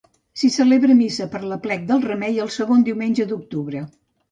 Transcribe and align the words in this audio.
S'hi 0.43 0.47
celebra 0.53 0.95
missa 1.01 1.27
per 1.35 1.43
l'aplec 1.51 1.85
del 1.93 2.03
Remei, 2.07 2.41
el 2.47 2.51
segon 2.57 2.89
diumenge 2.91 3.31
d'octubre. 3.35 3.87